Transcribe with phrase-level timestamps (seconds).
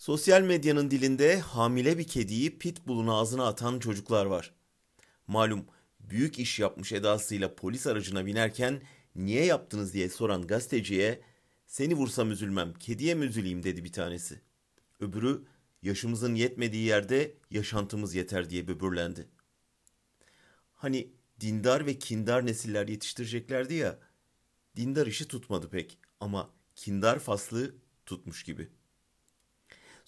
[0.00, 4.54] Sosyal medyanın dilinde hamile bir kediyi pitbull'un ağzına atan çocuklar var.
[5.26, 5.66] Malum
[6.00, 8.82] büyük iş yapmış edasıyla polis aracına binerken
[9.16, 11.20] niye yaptınız diye soran gazeteciye
[11.66, 14.40] seni vursam üzülmem kediye mi üzüleyim dedi bir tanesi.
[15.00, 15.44] Öbürü
[15.82, 19.28] yaşımızın yetmediği yerde yaşantımız yeter diye böbürlendi.
[20.72, 23.98] Hani dindar ve kindar nesiller yetiştireceklerdi ya.
[24.76, 27.74] Dindar işi tutmadı pek ama kindar faslı
[28.06, 28.68] tutmuş gibi.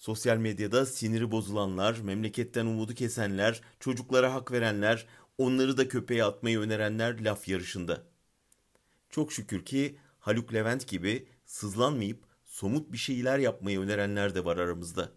[0.03, 7.23] Sosyal medyada siniri bozulanlar, memleketten umudu kesenler, çocuklara hak verenler, onları da köpeğe atmayı önerenler
[7.23, 8.03] laf yarışında.
[9.09, 15.11] Çok şükür ki Haluk Levent gibi sızlanmayıp somut bir şeyler yapmayı önerenler de var aramızda.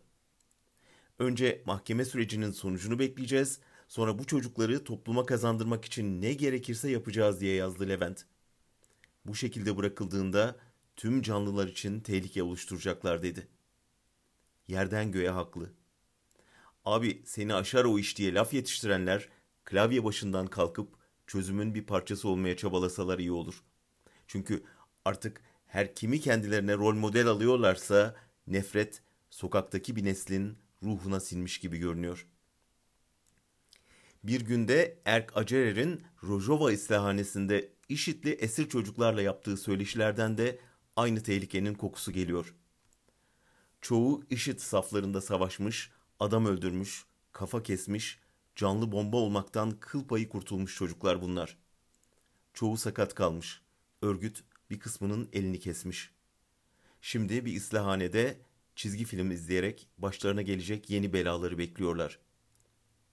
[1.19, 7.55] Önce mahkeme sürecinin sonucunu bekleyeceğiz, sonra bu çocukları topluma kazandırmak için ne gerekirse yapacağız diye
[7.55, 8.27] yazdı Levent.
[9.25, 10.57] Bu şekilde bırakıldığında
[10.97, 13.49] tüm canlılar için tehlike oluşturacaklar dedi.
[14.69, 15.73] Yerden göğe haklı.
[16.85, 19.29] Abi seni aşar o iş diye laf yetiştirenler
[19.65, 20.95] klavye başından kalkıp
[21.27, 23.63] çözümün bir parçası olmaya çabalasalar iyi olur.
[24.27, 24.65] Çünkü
[25.05, 32.27] artık her kimi kendilerine rol model alıyorlarsa nefret sokaktaki bir neslin ruhuna sinmiş gibi görünüyor.
[34.25, 40.59] Bir günde Erk Acerer'in Rojova İslahanesi'nde işitli esir çocuklarla yaptığı söyleşilerden de
[40.97, 42.55] aynı tehlikenin kokusu geliyor.
[43.87, 48.19] Çoğu işit saflarında savaşmış, adam öldürmüş, kafa kesmiş,
[48.57, 51.59] canlı bomba olmaktan kıl payı kurtulmuş çocuklar bunlar.
[52.55, 53.63] Çoğu sakat kalmış.
[54.03, 56.11] Örgüt bir kısmının elini kesmiş.
[57.01, 58.41] Şimdi bir islahanede
[58.77, 62.19] çizgi film izleyerek başlarına gelecek yeni belaları bekliyorlar.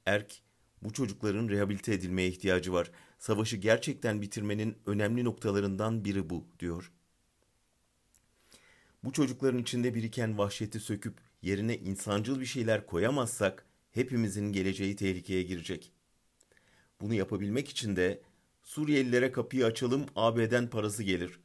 [0.06, 0.42] Erk,
[0.82, 2.92] bu çocukların rehabilite edilmeye ihtiyacı var.
[3.20, 6.92] Savaşı gerçekten bitirmenin önemli noktalarından biri bu, diyor.
[9.04, 15.92] Bu çocukların içinde biriken vahşeti söküp yerine insancıl bir şeyler koyamazsak hepimizin geleceği tehlikeye girecek.
[17.02, 18.22] Bunu yapabilmek için de
[18.64, 21.40] Suriyelilere kapıyı açalım AB'den parası gelir.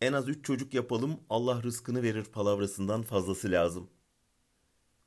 [0.00, 3.90] En az üç çocuk yapalım Allah rızkını verir palavrasından fazlası lazım.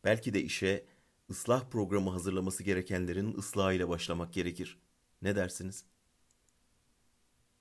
[0.03, 0.85] Belki de işe
[1.29, 4.79] ıslah programı hazırlaması gerekenlerin ıslahıyla başlamak gerekir.
[5.21, 6.00] Ne dersiniz?''